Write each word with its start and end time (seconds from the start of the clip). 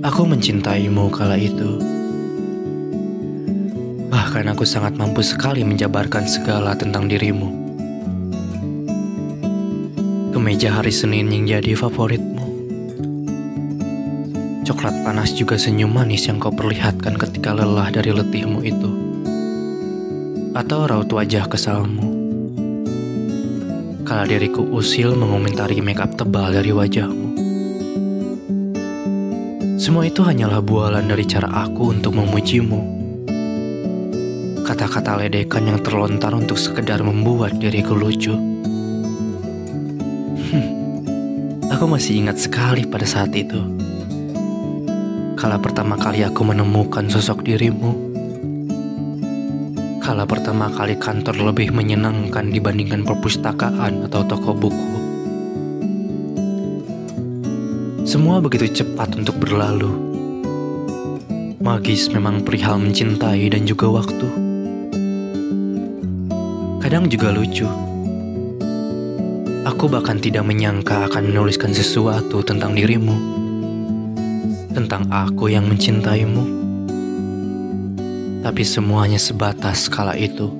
Aku 0.00 0.24
mencintaimu 0.24 1.12
kala 1.12 1.36
itu. 1.36 1.76
Bahkan 4.08 4.48
aku 4.48 4.64
sangat 4.64 4.96
mampu 4.96 5.20
sekali 5.20 5.60
menjabarkan 5.60 6.24
segala 6.24 6.72
tentang 6.72 7.04
dirimu. 7.04 7.52
Kemeja 10.32 10.72
hari 10.72 10.88
Senin 10.88 11.28
yang 11.28 11.44
jadi 11.44 11.76
favoritmu. 11.76 12.46
Coklat 14.64 15.04
panas 15.04 15.36
juga 15.36 15.60
senyum 15.60 15.92
manis 15.92 16.24
yang 16.24 16.40
kau 16.40 16.48
perlihatkan 16.48 17.20
ketika 17.20 17.52
lelah 17.52 17.92
dari 17.92 18.16
letihmu 18.16 18.64
itu. 18.64 18.90
Atau 20.56 20.88
raut 20.88 21.12
wajah 21.12 21.44
kesalmu. 21.44 22.08
Kala 24.08 24.24
diriku 24.24 24.64
usil 24.64 25.12
mengomentari 25.12 25.84
makeup 25.84 26.16
tebal 26.16 26.56
dari 26.56 26.72
wajahmu. 26.72 27.29
Semua 29.80 30.04
itu 30.04 30.20
hanyalah 30.20 30.60
bualan 30.60 31.08
dari 31.08 31.24
cara 31.24 31.48
aku 31.64 31.96
untuk 31.96 32.12
memujimu. 32.12 33.00
Kata-kata 34.60 35.16
ledekan 35.16 35.64
yang 35.72 35.80
terlontar 35.80 36.36
untuk 36.36 36.60
sekedar 36.60 37.00
membuat 37.00 37.56
diriku 37.56 37.96
lucu. 37.96 38.36
Hmm, 40.52 40.68
aku 41.72 41.88
masih 41.88 42.20
ingat 42.20 42.36
sekali 42.36 42.84
pada 42.84 43.08
saat 43.08 43.32
itu. 43.32 43.56
Kala 45.40 45.56
pertama 45.56 45.96
kali 45.96 46.28
aku 46.28 46.44
menemukan 46.44 47.08
sosok 47.08 47.40
dirimu. 47.40 48.12
Kala 50.04 50.28
pertama 50.28 50.68
kali 50.68 51.00
kantor 51.00 51.56
lebih 51.56 51.72
menyenangkan 51.72 52.52
dibandingkan 52.52 53.00
perpustakaan 53.08 54.04
atau 54.04 54.28
toko 54.28 54.52
buku. 54.52 54.99
Semua 58.10 58.42
begitu 58.42 58.82
cepat 58.82 59.14
untuk 59.14 59.38
berlalu. 59.38 59.86
Magis 61.62 62.10
memang 62.10 62.42
perihal 62.42 62.82
mencintai 62.82 63.46
dan 63.54 63.62
juga 63.62 63.86
waktu. 63.86 64.26
Kadang 66.82 67.06
juga 67.06 67.30
lucu. 67.30 67.70
Aku 69.62 69.86
bahkan 69.86 70.18
tidak 70.18 70.42
menyangka 70.42 71.06
akan 71.06 71.30
menuliskan 71.30 71.70
sesuatu 71.70 72.42
tentang 72.42 72.74
dirimu. 72.74 73.14
Tentang 74.74 75.06
aku 75.06 75.46
yang 75.46 75.70
mencintaimu. 75.70 76.44
Tapi 78.42 78.62
semuanya 78.66 79.22
sebatas 79.22 79.86
kala 79.86 80.18
itu. 80.18 80.59